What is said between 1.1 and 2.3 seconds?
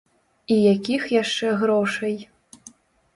яшчэ грошай!